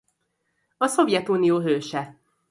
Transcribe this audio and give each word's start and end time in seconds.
A 0.77 0.87
Szovjetunió 0.87 1.59
Hőse. 1.59 2.17